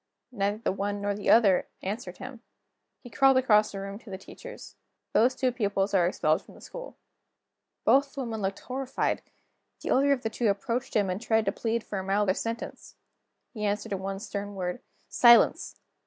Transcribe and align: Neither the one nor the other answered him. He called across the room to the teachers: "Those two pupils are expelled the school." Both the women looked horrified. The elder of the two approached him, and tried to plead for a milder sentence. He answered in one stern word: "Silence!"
Neither 0.31 0.57
the 0.57 0.71
one 0.71 0.99
nor 0.99 1.13
the 1.13 1.29
other 1.29 1.67
answered 1.83 2.17
him. 2.17 2.41
He 3.03 3.11
called 3.11 3.37
across 3.37 3.71
the 3.71 3.79
room 3.81 3.99
to 3.99 4.09
the 4.09 4.17
teachers: 4.17 4.75
"Those 5.13 5.35
two 5.35 5.51
pupils 5.51 5.93
are 5.93 6.07
expelled 6.07 6.43
the 6.47 6.59
school." 6.59 6.97
Both 7.85 8.15
the 8.15 8.21
women 8.21 8.41
looked 8.41 8.61
horrified. 8.61 9.21
The 9.83 9.89
elder 9.89 10.11
of 10.11 10.23
the 10.23 10.31
two 10.31 10.47
approached 10.49 10.95
him, 10.95 11.07
and 11.11 11.21
tried 11.21 11.45
to 11.45 11.51
plead 11.51 11.83
for 11.83 11.99
a 11.99 12.03
milder 12.03 12.33
sentence. 12.33 12.95
He 13.53 13.63
answered 13.63 13.91
in 13.91 13.99
one 13.99 14.17
stern 14.19 14.55
word: 14.55 14.81
"Silence!" 15.07 15.79